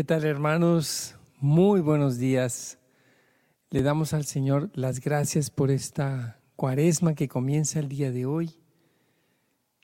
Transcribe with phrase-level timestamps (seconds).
[0.00, 1.14] ¿Qué tal hermanos?
[1.40, 2.78] Muy buenos días.
[3.68, 8.58] Le damos al Señor las gracias por esta cuaresma que comienza el día de hoy.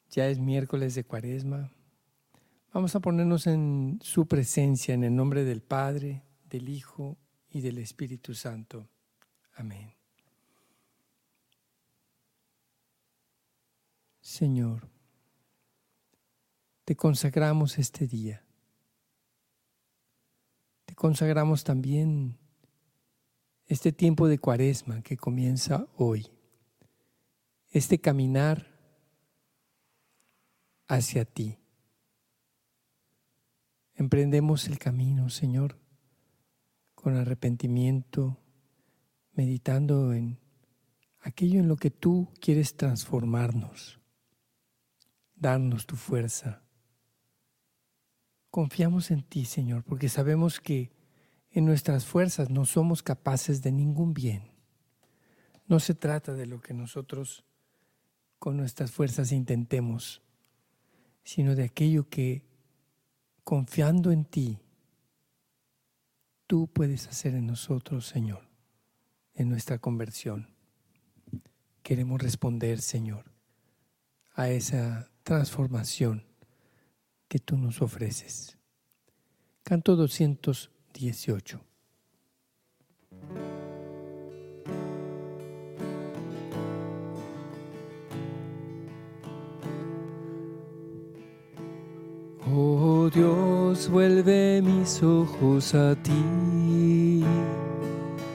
[0.08, 1.70] Ya es miércoles de cuaresma.
[2.72, 7.18] Vamos a ponernos en su presencia en el nombre del Padre, del Hijo
[7.50, 8.88] y del Espíritu Santo.
[9.54, 9.92] Amén.
[14.22, 14.88] Señor,
[16.86, 18.45] te consagramos este día
[20.96, 22.38] consagramos también
[23.66, 26.26] este tiempo de cuaresma que comienza hoy,
[27.70, 28.66] este caminar
[30.88, 31.58] hacia ti.
[33.94, 35.78] Emprendemos el camino, Señor,
[36.94, 38.38] con arrepentimiento,
[39.32, 40.38] meditando en
[41.20, 44.00] aquello en lo que tú quieres transformarnos,
[45.34, 46.65] darnos tu fuerza
[48.56, 50.90] Confiamos en ti, Señor, porque sabemos que
[51.50, 54.50] en nuestras fuerzas no somos capaces de ningún bien.
[55.66, 57.44] No se trata de lo que nosotros
[58.38, 60.22] con nuestras fuerzas intentemos,
[61.22, 62.46] sino de aquello que,
[63.44, 64.58] confiando en ti,
[66.46, 68.48] tú puedes hacer en nosotros, Señor,
[69.34, 70.48] en nuestra conversión.
[71.82, 73.26] Queremos responder, Señor,
[74.32, 76.24] a esa transformación
[77.28, 78.56] que tú nos ofreces.
[79.62, 81.60] Canto 218.
[92.48, 96.12] Oh Dios, vuelve mis ojos a ti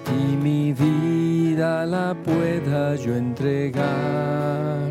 [0.08, 4.91] y mi vida la pueda yo entregar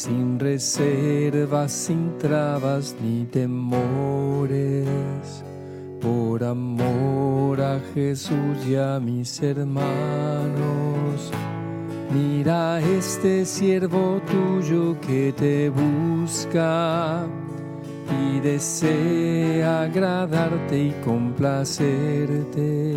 [0.00, 4.88] sin reservas, sin trabas ni temores,
[6.00, 11.30] por amor a Jesús y a mis hermanos.
[12.14, 17.26] Mira este siervo tuyo que te busca
[18.22, 22.96] y desea agradarte y complacerte.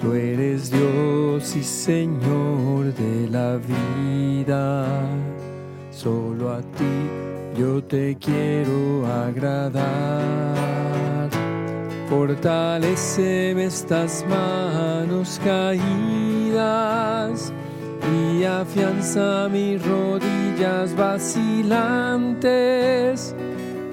[0.00, 4.84] Tú eres Dios y Señor de la vida
[5.94, 7.24] solo a ti
[7.56, 9.84] yo te quiero agradar.
[12.08, 16.52] Fortaleceme estas manos caídas
[18.12, 22.44] y afianza mis rodillas vacilantes.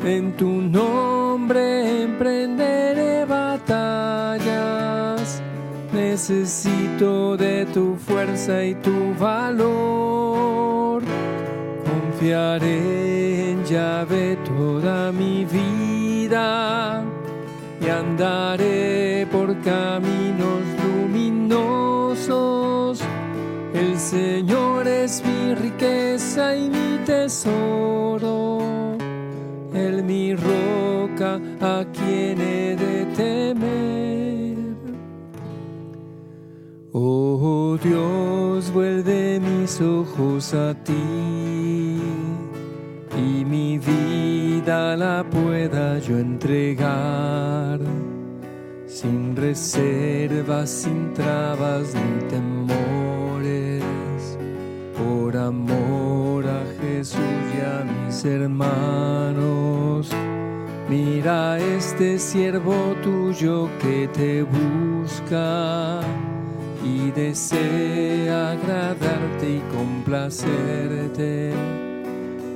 [0.04, 4.42] En tu nombre emprenderé batallas.
[5.94, 10.31] Necesito de tu fuerza y tu valor
[12.22, 17.04] Confiaré en llave toda mi vida
[17.82, 22.22] y andaré por caminos luminosos.
[23.74, 28.60] El Señor es mi riqueza y mi tesoro,
[29.74, 34.58] Él mi roca a quien he de temer.
[36.92, 41.51] Oh Dios, vuelve mis ojos a ti
[43.52, 47.78] mi vida la pueda yo entregar
[48.88, 53.84] sin reservas, sin trabas ni temores,
[54.98, 57.20] por amor a Jesús
[57.54, 60.10] y a mis hermanos.
[60.90, 66.00] Mira este siervo tuyo que te busca
[66.86, 71.91] y desea agradarte y complacerte.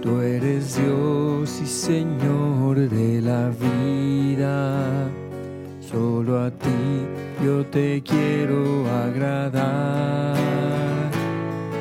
[0.06, 5.10] Tú eres Dios y Señor de la vida.
[5.82, 7.08] Solo a ti
[7.44, 10.36] yo te quiero agradar.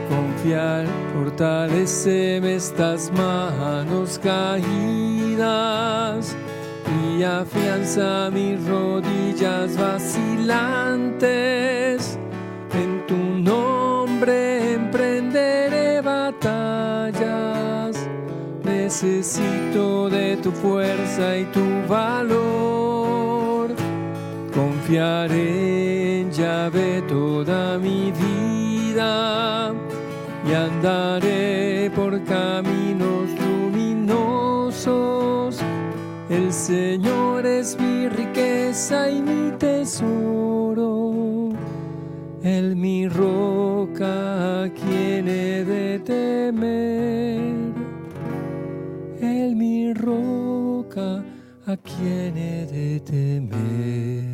[0.09, 5.44] Confiar, fortaleceme estas manos caídas
[7.19, 12.19] y afianza mis rodillas vacilantes
[18.94, 23.75] Necesito de tu fuerza y tu valor.
[24.55, 29.73] Confiaré en llave toda mi vida
[30.49, 33.31] y andaré por caminos
[33.73, 34.79] luminosos.
[36.31, 40.94] El Señor es mi riqueza y mi tesoro
[42.44, 44.69] el mi roca a
[51.75, 54.25] a ¿a quién de temer?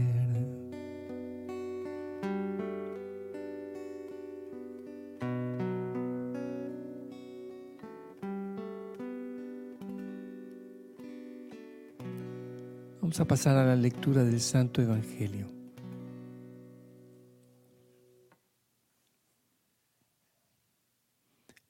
[13.00, 15.46] Vamos a pasar a la lectura del Santo Evangelio.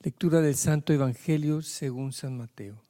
[0.02, 2.89] Lectura del Santo Evangelio según San Mateo.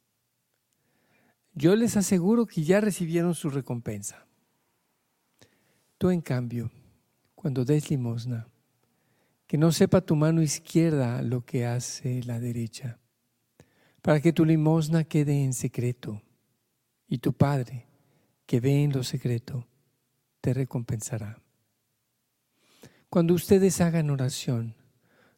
[1.53, 4.25] Yo les aseguro que ya recibieron su recompensa.
[5.97, 6.71] Tú, en cambio,
[7.35, 8.47] cuando des limosna,
[9.47, 12.99] que no sepa tu mano izquierda lo que hace la derecha,
[14.01, 16.21] para que tu limosna quede en secreto,
[17.07, 17.87] y tu Padre,
[18.45, 19.67] que ve en lo secreto,
[20.39, 21.41] te recompensará.
[23.09, 24.75] Cuando ustedes hagan oración,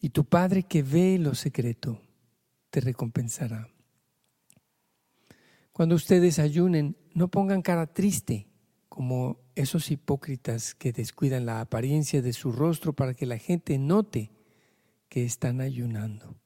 [0.00, 2.00] Y tu Padre que ve lo secreto,
[2.70, 3.68] te recompensará.
[5.72, 8.46] Cuando ustedes ayunen, no pongan cara triste
[8.88, 14.30] como esos hipócritas que descuidan la apariencia de su rostro para que la gente note
[15.08, 16.36] que están ayunando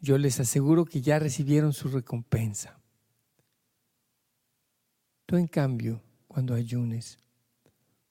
[0.00, 2.80] yo les aseguro que ya recibieron su recompensa.
[5.26, 7.18] Tú en cambio, cuando ayunes,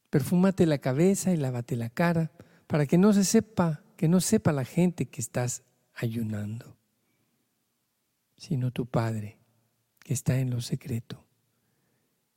[0.10, 2.32] perfúmate la cabeza y lávate la cara
[2.68, 5.62] para que no se sepa, que no sepa la gente que estás
[5.94, 6.78] ayunando,
[8.38, 9.40] sino tu Padre
[10.00, 11.28] que está en lo secreto.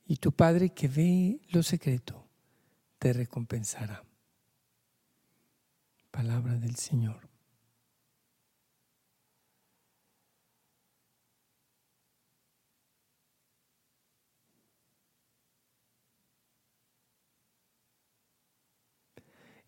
[0.03, 2.27] Y tu Padre que ve lo secreto
[2.99, 4.03] te recompensará.
[6.11, 7.29] Palabra del Señor.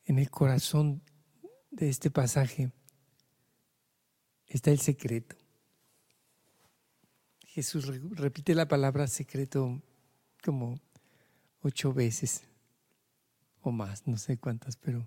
[0.08, 1.02] en el corazón
[1.76, 2.72] de este pasaje
[4.48, 5.36] está el secreto.
[7.48, 9.82] Jesús repite la palabra secreto
[10.44, 10.80] como
[11.62, 12.44] ocho veces
[13.62, 15.06] o más, no sé cuántas, pero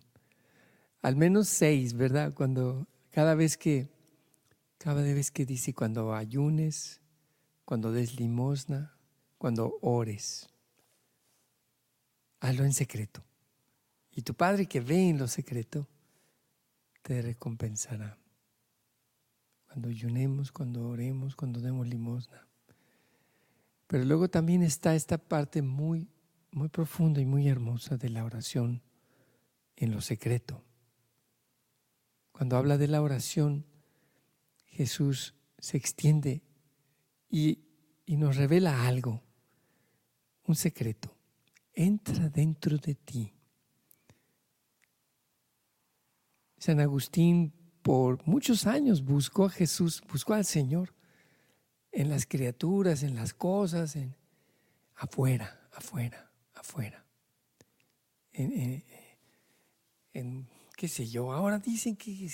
[1.01, 2.35] al menos seis, ¿verdad?
[2.35, 3.89] Cuando cada vez que
[4.79, 7.01] cada vez que dice cuando ayunes,
[7.65, 8.97] cuando des limosna,
[9.37, 10.49] cuando ores,
[12.41, 13.25] hazlo en secreto.
[14.13, 15.89] Y tu Padre que ve en lo secreto,
[17.09, 18.19] te recompensará.
[19.67, 22.47] Cuando ayunemos, cuando oremos, cuando demos limosna.
[23.87, 26.07] Pero luego también está esta parte muy,
[26.53, 28.83] muy profunda y muy hermosa de la oración
[29.77, 30.63] en lo secreto.
[32.31, 33.65] Cuando habla de la oración,
[34.67, 36.43] Jesús se extiende
[37.31, 37.61] y,
[38.05, 39.23] y nos revela algo,
[40.45, 41.17] un secreto.
[41.73, 43.33] Entra dentro de ti
[46.59, 50.95] San Agustín por muchos años buscó a Jesús, buscó al Señor
[51.93, 54.15] en las criaturas, en las cosas, en
[54.97, 57.05] afuera, afuera, afuera.
[58.33, 58.85] En,
[60.77, 62.29] qué sé yo, ahora dicen que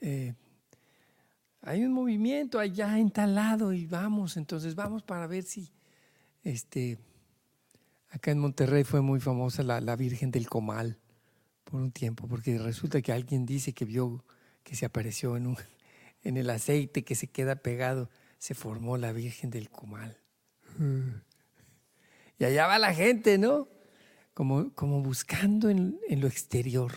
[0.00, 0.34] eh,
[1.62, 5.70] hay un movimiento allá en tal lado y vamos, entonces vamos para ver si
[6.44, 6.98] este
[8.10, 10.98] acá en Monterrey fue muy famosa la, la Virgen del Comal
[11.68, 14.24] por un tiempo, porque resulta que alguien dice que vio
[14.62, 15.56] que se apareció en, un,
[16.22, 18.08] en el aceite que se queda pegado,
[18.38, 20.16] se formó la Virgen del Comal.
[22.38, 23.68] Y allá va la gente, ¿no?
[24.32, 26.92] Como, como buscando en, en lo exterior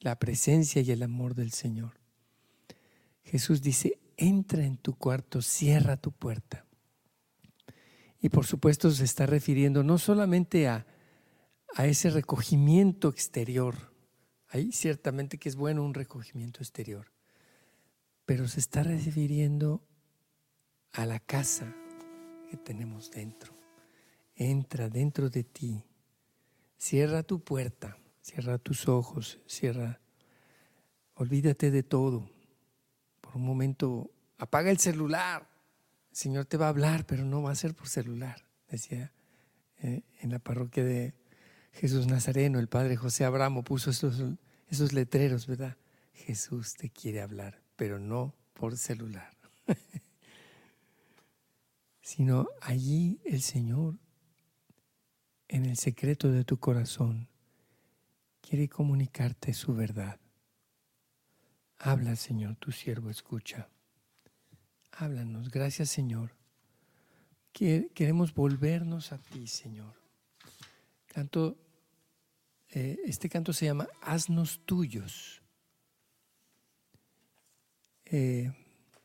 [0.00, 1.92] la presencia y el amor del Señor.
[3.22, 6.64] Jesús dice, entra en tu cuarto, cierra tu puerta.
[8.20, 10.86] Y por supuesto se está refiriendo no solamente a
[11.76, 13.92] a ese recogimiento exterior.
[14.48, 17.12] Ahí ciertamente que es bueno un recogimiento exterior,
[18.24, 19.86] pero se está refiriendo
[20.92, 21.74] a la casa
[22.48, 23.54] que tenemos dentro.
[24.34, 25.84] Entra dentro de ti,
[26.78, 30.00] cierra tu puerta, cierra tus ojos, cierra,
[31.14, 32.30] olvídate de todo.
[33.20, 35.46] Por un momento, apaga el celular.
[36.10, 39.12] El Señor te va a hablar, pero no va a ser por celular, decía
[39.82, 41.25] eh, en la parroquia de
[41.76, 44.22] Jesús Nazareno, el padre José Abramo puso esos,
[44.68, 45.76] esos letreros, ¿verdad?
[46.14, 49.36] Jesús te quiere hablar, pero no por celular,
[52.00, 53.98] sino allí el Señor,
[55.48, 57.28] en el secreto de tu corazón,
[58.40, 60.18] quiere comunicarte su verdad.
[61.78, 63.68] Habla, Señor, tu siervo escucha.
[64.92, 66.34] Háblanos, gracias, Señor.
[67.52, 69.94] Queremos volvernos a ti, Señor.
[71.06, 71.56] Canto,
[72.76, 75.40] eh, este canto se llama Haznos tuyos.
[78.04, 78.52] Eh,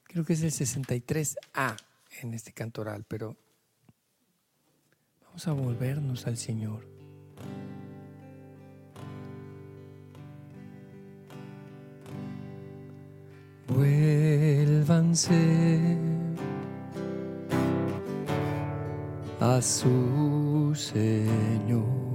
[0.03, 1.77] creo que es el 63A
[2.21, 3.37] en este cantoral, pero
[5.23, 6.85] vamos a volvernos al Señor.
[13.69, 15.31] Vuélvanse
[19.39, 22.10] a su Señor.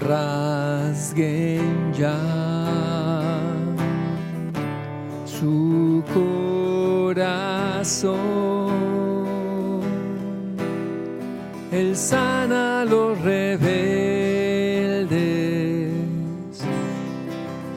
[0.00, 2.18] Rasguen ya
[5.24, 7.48] su corazón.
[11.72, 13.58] Él sana los rebeldes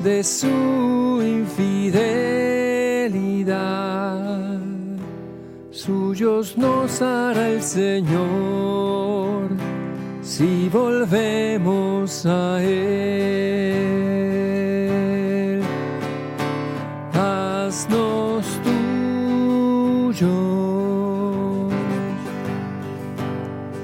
[0.03, 2.21] de su infidelidad.
[5.71, 8.90] Suyos nos hará el Señor
[10.31, 13.51] si volvemos a Él.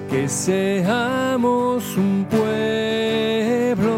[0.10, 3.94] que seamos un pueblo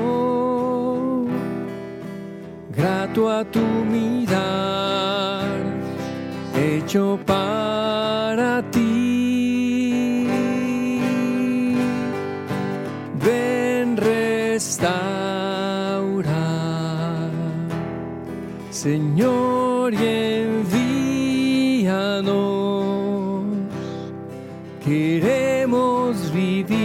[2.75, 3.59] grato a tu
[3.95, 5.49] mirar,
[6.55, 7.38] hecho para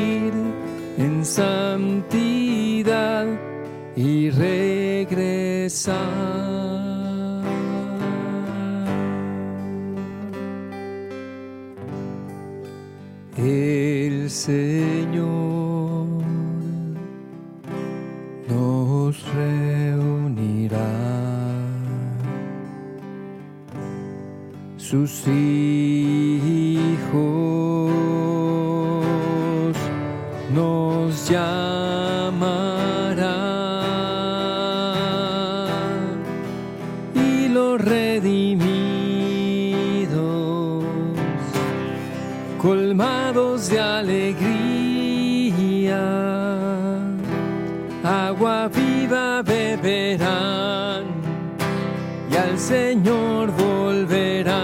[0.04, 0.32] vivir
[0.98, 3.26] en santidad
[3.96, 5.94] y regresar.
[13.36, 16.06] El Señor
[18.48, 20.78] nos reunirá.
[24.76, 25.63] Sus colmados
[52.30, 54.54] y al Señor volverán.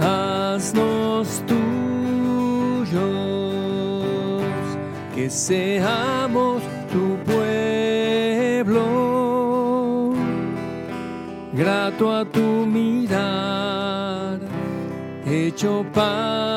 [0.00, 2.94] Haznos tuyos,
[5.14, 8.84] que seamos tu pueblo,
[11.52, 14.38] grato a tu mirada
[15.26, 16.55] hecho para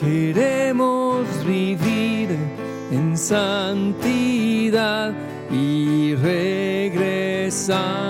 [0.00, 2.30] Queremos vivir
[2.90, 5.12] en santidad
[5.52, 8.00] y regresar.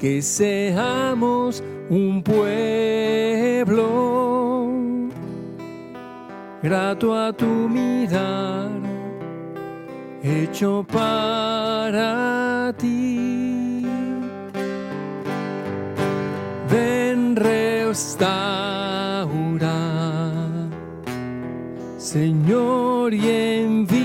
[0.00, 3.78] que seamos un pueblo
[6.62, 8.70] grato a tu mirar,
[10.22, 12.39] hecho para
[12.72, 13.84] ti.
[16.70, 18.08] Ven restaura,
[21.98, 24.00] Señor, y envíanos.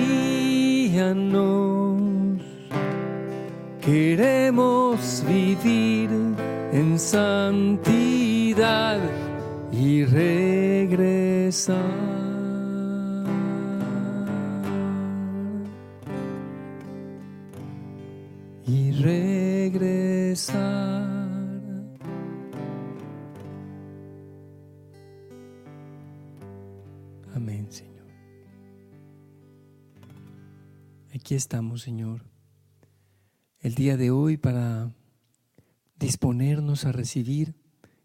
[3.81, 6.09] Queremos vivir
[6.71, 8.99] en santidad
[9.71, 11.75] y regresar.
[27.33, 28.05] Amén, Señor.
[31.13, 32.23] Aquí estamos, Señor,
[33.61, 34.91] el día de hoy para
[35.97, 37.55] disponernos a recibir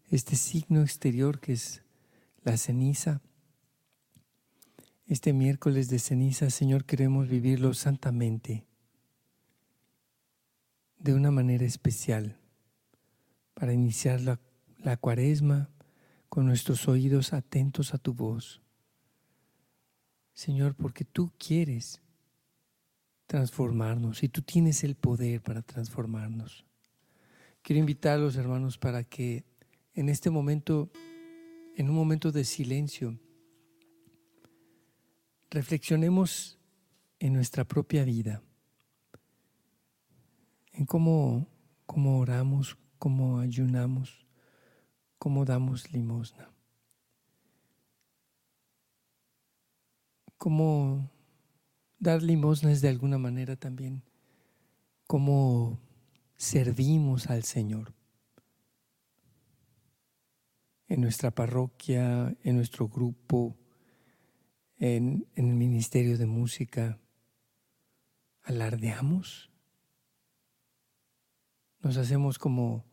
[0.09, 1.83] este signo exterior que es
[2.43, 3.21] la ceniza.
[5.05, 8.65] Este miércoles de ceniza, Señor, queremos vivirlo santamente,
[11.01, 12.37] de una manera especial,
[13.53, 14.39] para iniciar la,
[14.77, 15.69] la cuaresma
[16.29, 18.61] con nuestros oídos atentos a tu voz.
[20.33, 22.01] Señor, porque tú quieres
[23.27, 26.65] transformarnos y tú tienes el poder para transformarnos.
[27.61, 29.43] Quiero invitar a los hermanos para que
[29.93, 30.91] en este momento,
[31.75, 33.19] en un momento de silencio,
[35.49, 36.59] reflexionemos
[37.19, 38.41] en nuestra propia vida,
[40.73, 41.47] en cómo,
[41.85, 44.25] cómo oramos, cómo ayunamos,
[45.17, 46.49] cómo damos limosna,
[50.37, 51.09] cómo
[51.99, 54.03] dar limosna es de alguna manera también,
[55.05, 55.79] cómo
[56.35, 57.93] servimos al Señor.
[60.87, 63.55] En nuestra parroquia, en nuestro grupo,
[64.77, 66.99] en, el ministerio de música,
[68.41, 69.50] alardeamos.
[71.81, 72.85] Nos hacemos como,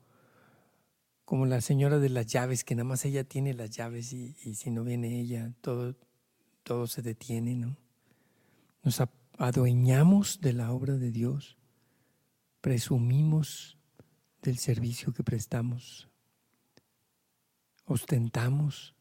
[1.25, 4.71] como la señora de las llaves, que nada más ella tiene las llaves y, si
[4.71, 5.97] no viene ella, todo,
[6.62, 7.76] todo se detiene, ¿no?
[8.82, 9.02] Nos
[9.39, 11.58] adueñamos de la obra de Dios
[12.60, 13.78] presumimos
[14.43, 16.08] del servicio que prestamos,
[17.84, 18.95] ostentamos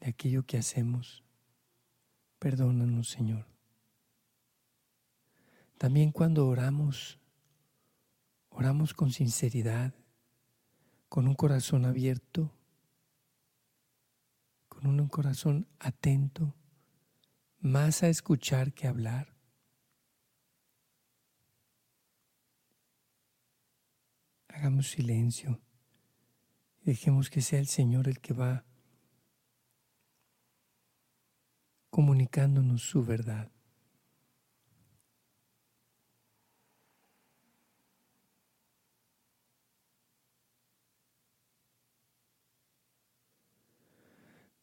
[0.00, 1.24] de aquello que hacemos.
[2.38, 3.46] Perdónanos, Señor.
[5.78, 7.18] También cuando oramos,
[8.54, 9.92] oramos con sinceridad,
[11.08, 12.52] con un corazón abierto,
[14.68, 16.54] con un corazón atento,
[17.58, 19.34] más a escuchar que hablar.
[24.46, 25.60] Hagamos silencio
[26.80, 28.64] y dejemos que sea el Señor el que va
[31.90, 33.53] comunicándonos su verdad.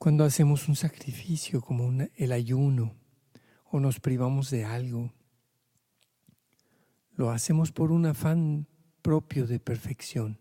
[0.02, 2.96] Cuando hacemos un sacrificio como el ayuno
[3.66, 5.14] o nos privamos de algo,
[7.14, 8.66] lo hacemos por un afán
[9.04, 10.40] propio de perfección.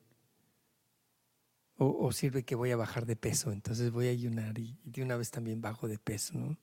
[1.77, 5.19] O, sirve que voy a bajar de peso, entonces voy a ayunar y, de una
[5.19, 6.57] vez también bajo de peso, ¿no?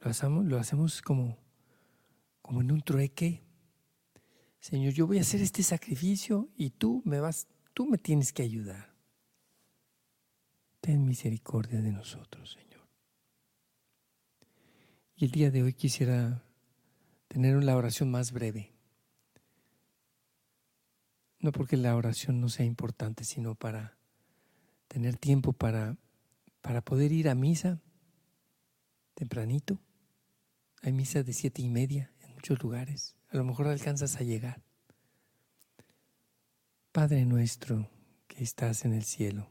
[0.00, 1.38] Lo hacemos, lo hacemos como,
[2.42, 3.44] como en un trueque.
[4.58, 8.42] Señor, yo voy a hacer este sacrificio y tú me vas, tú me tienes que
[8.42, 8.95] ayudar.
[10.86, 12.86] Ten misericordia de nosotros, Señor.
[15.16, 16.44] Y el día de hoy quisiera
[17.26, 18.72] tener una oración más breve.
[21.40, 23.98] No porque la oración no sea importante, sino para
[24.86, 25.96] tener tiempo para,
[26.60, 27.80] para poder ir a misa
[29.14, 29.80] tempranito.
[30.82, 33.16] Hay misa de siete y media en muchos lugares.
[33.30, 34.62] A lo mejor alcanzas a llegar.
[36.92, 37.90] Padre nuestro
[38.28, 39.50] que estás en el cielo,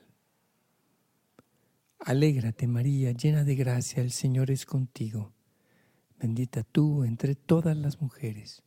[2.03, 5.33] Alégrate María, llena de gracia, el Señor es contigo.
[6.17, 8.63] Bendita tú entre todas las mujeres,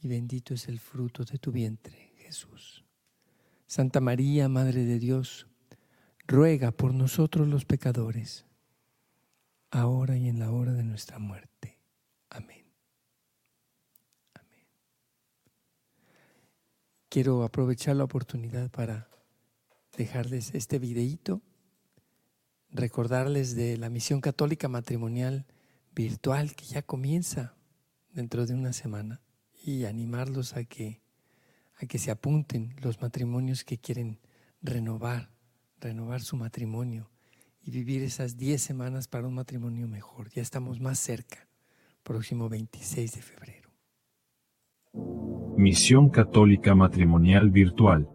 [0.00, 2.84] y bendito es el fruto de tu vientre, Jesús.
[3.66, 5.48] Santa María, Madre de Dios,
[6.28, 8.46] ruega por nosotros los pecadores,
[9.72, 11.80] ahora y en la hora de nuestra muerte.
[12.28, 12.66] Amén.
[14.34, 14.64] Amén.
[17.08, 19.08] Quiero aprovechar la oportunidad para
[19.96, 21.42] dejarles este videíto,
[22.72, 25.46] recordarles de la misión católica matrimonial
[25.94, 27.54] virtual que ya comienza
[28.12, 29.20] dentro de una semana
[29.64, 31.00] y animarlos a que,
[31.76, 34.18] a que se apunten los matrimonios que quieren
[34.62, 35.30] renovar
[35.80, 37.10] renovar su matrimonio
[37.62, 40.30] y vivir esas 10 semanas para un matrimonio mejor.
[40.30, 41.48] Ya estamos más cerca,
[42.02, 43.70] próximo 26 de febrero.
[45.56, 48.08] Misión Católica Matrimonial Virtual.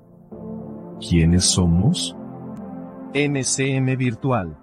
[0.99, 2.15] ¿Quiénes somos?
[3.15, 4.57] MCM Virtual.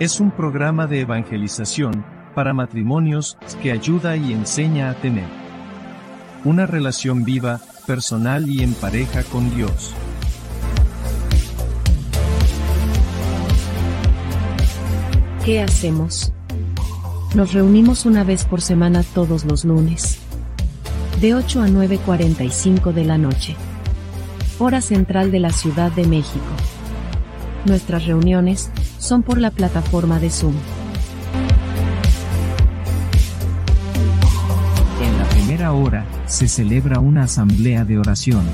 [0.00, 2.02] Es un programa de evangelización
[2.34, 5.26] para matrimonios que ayuda y enseña a tener
[6.46, 9.94] una relación viva, personal y en pareja con Dios.
[15.44, 16.32] ¿Qué hacemos?
[17.34, 20.18] Nos reunimos una vez por semana todos los lunes.
[21.20, 23.56] De 8 a 9.45 de la noche.
[24.58, 26.46] Hora central de la Ciudad de México.
[27.64, 30.54] Nuestras reuniones son por la plataforma de Zoom.
[35.00, 38.44] En la primera hora, se celebra una asamblea de oración.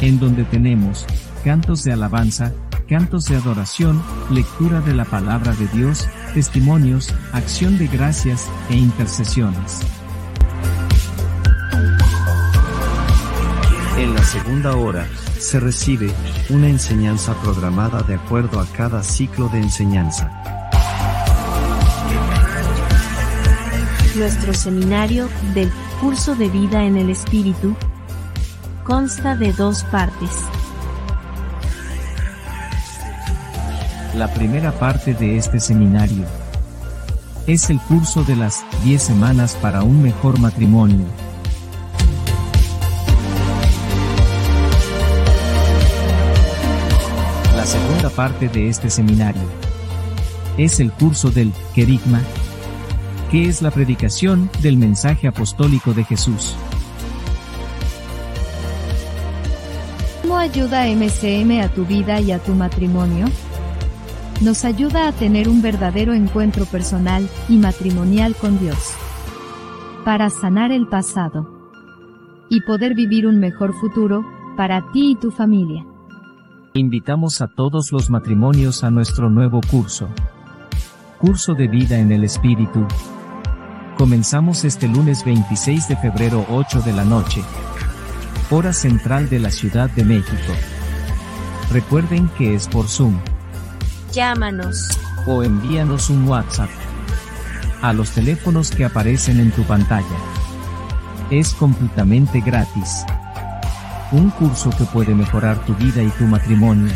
[0.00, 1.06] En donde tenemos,
[1.44, 2.52] cantos de alabanza,
[2.88, 9.82] cantos de adoración, lectura de la palabra de Dios, testimonios, acción de gracias e intercesiones.
[13.96, 15.06] En la segunda hora,
[15.44, 16.10] se recibe
[16.48, 20.30] una enseñanza programada de acuerdo a cada ciclo de enseñanza.
[24.16, 27.76] Nuestro seminario del curso de vida en el Espíritu
[28.84, 30.30] consta de dos partes.
[34.14, 36.24] La primera parte de este seminario
[37.46, 41.04] es el curso de las 10 semanas para un mejor matrimonio.
[48.10, 49.42] Parte de este seminario
[50.56, 52.20] es el curso del querigma,
[53.30, 56.54] que es la predicación del mensaje apostólico de Jesús.
[60.22, 63.26] ¿Cómo ayuda MCM a tu vida y a tu matrimonio?
[64.40, 68.94] nos ayuda a tener un verdadero encuentro personal y matrimonial con Dios.
[70.04, 71.50] Para sanar el pasado.
[72.50, 74.24] Y poder vivir un mejor futuro,
[74.56, 75.86] para ti y tu familia.
[76.76, 80.08] Invitamos a todos los matrimonios a nuestro nuevo curso.
[81.20, 82.84] Curso de vida en el Espíritu.
[83.96, 87.42] Comenzamos este lunes 26 de febrero 8 de la noche.
[88.50, 90.52] Hora central de la Ciudad de México.
[91.70, 93.20] Recuerden que es por Zoom.
[94.12, 96.70] Llámanos o envíanos un WhatsApp
[97.82, 100.18] a los teléfonos que aparecen en tu pantalla.
[101.30, 103.06] Es completamente gratis.
[104.14, 106.94] Un curso que puede mejorar tu vida y tu matrimonio.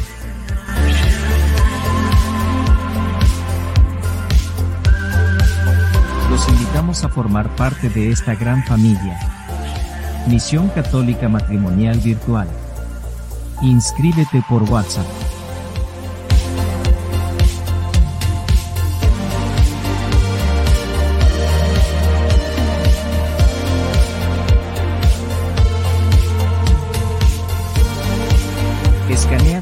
[6.31, 9.19] Los invitamos a formar parte de esta gran familia.
[10.29, 12.47] Misión Católica Matrimonial Virtual.
[13.63, 15.18] Inscríbete por WhatsApp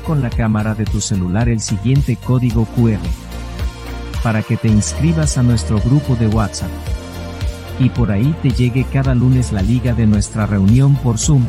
[0.07, 3.01] con la cámara de tu celular el siguiente código QR
[4.23, 6.71] para que te inscribas a nuestro grupo de WhatsApp.
[7.79, 11.45] Y por ahí te llegue cada lunes la liga de nuestra reunión por Zoom.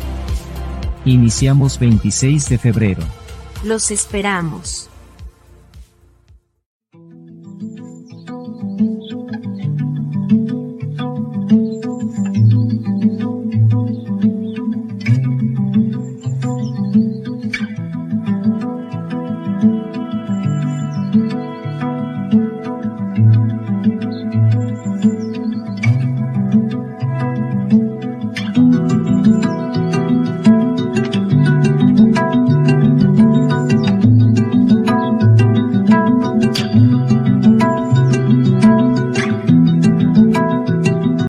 [1.06, 3.04] Iniciamos 26 de febrero.
[3.64, 4.90] Los esperamos.